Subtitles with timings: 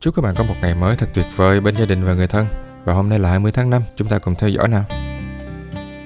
[0.00, 2.26] Chúc các bạn có một ngày mới thật tuyệt vời bên gia đình và người
[2.26, 2.46] thân.
[2.84, 4.84] Và hôm nay là 20 tháng 5, chúng ta cùng theo dõi nào.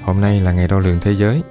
[0.03, 1.43] Hôm nay là ngày đo lường thế giới.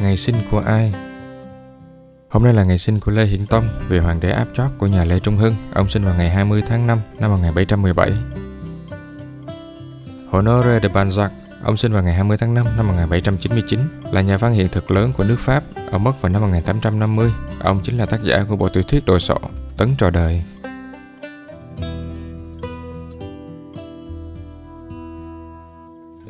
[0.00, 0.94] Ngày sinh của ai?
[2.28, 4.86] Hôm nay là ngày sinh của Lê Hiển Tông, vị hoàng đế áp chót của
[4.86, 5.54] nhà Lê Trung Hưng.
[5.74, 8.12] Ông sinh vào ngày 20 tháng 5 năm 1717.
[10.30, 11.28] Honoré de Balzac,
[11.68, 13.80] ông sinh vào ngày 20 tháng 5 năm 1799,
[14.12, 15.64] là nhà văn hiện thực lớn của nước Pháp.
[15.90, 17.30] Ông mất vào năm 1850.
[17.60, 19.38] Ông chính là tác giả của bộ tiểu thuyết đồ sộ
[19.76, 20.42] Tấn trò đời.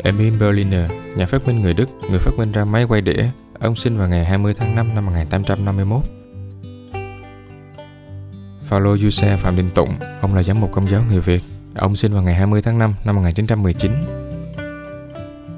[0.02, 3.30] Emil Berliner, nhà phát minh người Đức, người phát minh ra máy quay đĩa.
[3.60, 6.02] Ông sinh vào ngày 20 tháng 5 năm 1851.
[8.62, 11.42] Phaolô Giuse Phạm Đình Tụng, ông là giám mục công giáo người Việt.
[11.74, 14.17] Ông sinh vào ngày 20 tháng 5 năm 1919.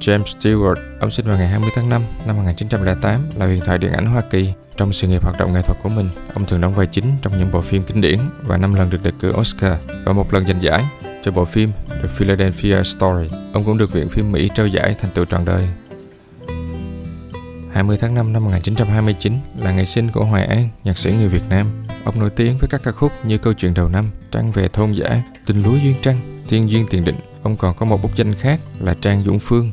[0.00, 3.92] James Stewart, ông sinh vào ngày 20 tháng 5 năm 1908, là huyền thoại điện
[3.92, 4.52] ảnh Hoa Kỳ.
[4.76, 7.38] Trong sự nghiệp hoạt động nghệ thuật của mình, ông thường đóng vai chính trong
[7.38, 9.72] những bộ phim kinh điển và 5 lần được đề cử Oscar
[10.04, 10.84] và một lần giành giải
[11.22, 13.28] cho bộ phim The Philadelphia Story.
[13.52, 15.68] Ông cũng được Viện Phim Mỹ trao giải thành tựu trọn đời.
[17.72, 21.48] 20 tháng 5 năm 1929 là ngày sinh của Hoài An, nhạc sĩ người Việt
[21.48, 21.66] Nam.
[22.04, 24.92] Ông nổi tiếng với các ca khúc như Câu chuyện đầu năm, Trăng về thôn
[24.92, 27.16] giả, Tình lúa duyên trăng, Thiên duyên tiền định.
[27.42, 29.72] Ông còn có một bút danh khác là Trang Dũng Phương.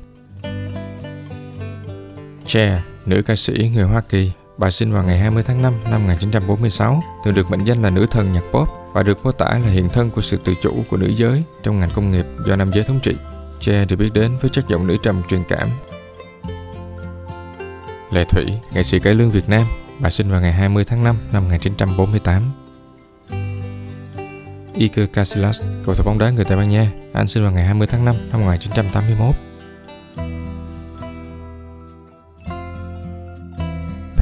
[2.47, 6.03] Cher, nữ ca sĩ người Hoa Kỳ, Bà sinh vào ngày 20 tháng 5 năm
[6.03, 9.69] 1946, thường được mệnh danh là nữ thần nhạc pop và được mô tả là
[9.71, 12.71] hiện thân của sự tự chủ của nữ giới trong ngành công nghiệp do nam
[12.73, 13.15] giới thống trị.
[13.59, 15.69] Cher được biết đến với chất giọng nữ trầm truyền cảm.
[18.11, 19.65] Lệ Thủy, nghệ sĩ cải lương Việt Nam,
[19.99, 22.51] bà sinh vào ngày 20 tháng 5 năm 1948.
[24.73, 27.87] Iker Casillas, cầu thủ bóng đá người Tây Ban Nha, anh sinh vào ngày 20
[27.87, 29.46] tháng 5 năm 1981.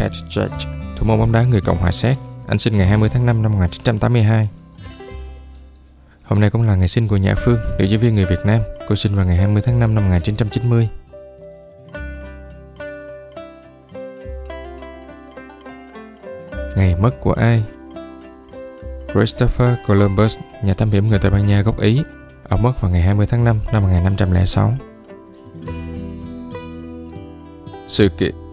[0.05, 2.17] Pat thủ môn bóng đá người Cộng hòa Séc.
[2.47, 4.49] Anh sinh ngày 20 tháng 5 năm 1982.
[6.23, 8.61] Hôm nay cũng là ngày sinh của Nhã Phương, nữ diễn viên người Việt Nam.
[8.87, 10.89] Cô sinh vào ngày 20 tháng 5 năm 1990.
[16.75, 17.63] Ngày mất của ai?
[19.13, 22.01] Christopher Columbus, nhà thám hiểm người Tây Ban Nha gốc Ý.
[22.49, 24.73] Ông mất vào ngày 20 tháng 5 năm 1506.
[27.87, 28.44] Sự kiện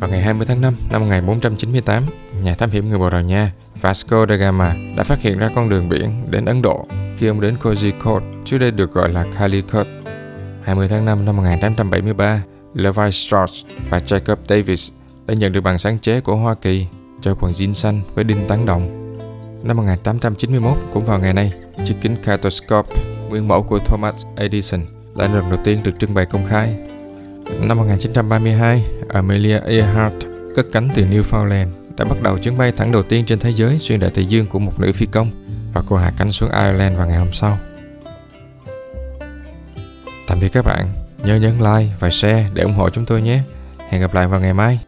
[0.00, 2.04] vào ngày 20 tháng 5 năm 1498,
[2.42, 5.68] nhà thám hiểm người Bồ Đào Nha Vasco da Gama đã phát hiện ra con
[5.68, 6.86] đường biển đến Ấn Độ
[7.16, 9.86] khi ông đến Kozhikode, trước đây được gọi là Calicut.
[10.62, 12.42] 20 tháng 5 năm 1873,
[12.74, 14.90] Levi Strauss và Jacob Davis
[15.26, 16.86] đã nhận được bằng sáng chế của Hoa Kỳ
[17.22, 19.14] cho quần jean xanh với đinh tán đồng.
[19.62, 21.52] Năm 1891, cũng vào ngày này,
[21.84, 22.94] chiếc kính Catoscope,
[23.28, 24.80] nguyên mẫu của Thomas Edison,
[25.16, 26.76] đã lần đầu tiên được trưng bày công khai.
[27.60, 30.14] Năm 1932, Amelia Earhart
[30.54, 33.78] cất cánh từ Newfoundland đã bắt đầu chuyến bay thẳng đầu tiên trên thế giới
[33.78, 35.30] xuyên đại Tây Dương của một nữ phi công
[35.72, 37.58] và cô hạ cánh xuống Ireland vào ngày hôm sau.
[40.26, 40.86] Tạm biệt các bạn,
[41.24, 43.40] nhớ nhấn like và share để ủng hộ chúng tôi nhé.
[43.88, 44.78] Hẹn gặp lại vào ngày mai.